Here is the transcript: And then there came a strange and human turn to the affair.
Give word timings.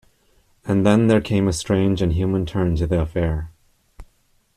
And 0.65 0.83
then 0.83 1.05
there 1.09 1.21
came 1.21 1.47
a 1.47 1.53
strange 1.53 2.01
and 2.01 2.13
human 2.13 2.47
turn 2.47 2.75
to 2.77 2.87
the 2.87 2.99
affair. 3.01 3.51